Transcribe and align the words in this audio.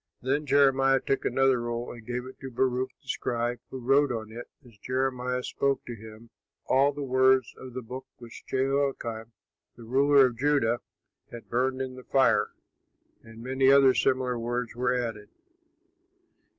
Then 0.19 0.47
Jeremiah 0.47 0.99
took 0.99 1.25
another 1.25 1.61
roll 1.61 1.91
and 1.93 2.03
gave 2.03 2.25
it 2.25 2.39
to 2.39 2.49
Baruch, 2.49 2.89
the 3.03 3.07
scribe, 3.07 3.59
who 3.69 3.77
wrote 3.77 4.11
on 4.11 4.31
it 4.31 4.49
as 4.65 4.75
Jeremiah 4.79 5.43
spoke 5.43 5.85
to 5.85 5.93
him, 5.93 6.31
all 6.65 6.91
the 6.91 7.03
words 7.03 7.53
of 7.59 7.75
the 7.75 7.83
book 7.83 8.07
which 8.17 8.43
Jehoiakim, 8.47 9.31
the 9.75 9.83
ruler 9.83 10.25
of 10.25 10.39
Judah, 10.39 10.79
had 11.31 11.51
burned 11.51 11.81
in 11.83 11.93
the 11.97 12.03
fire; 12.03 12.49
and 13.21 13.43
many 13.43 13.71
other 13.71 13.93
similar 13.93 14.39
words 14.39 14.75
were 14.75 14.91
added. 14.91 15.29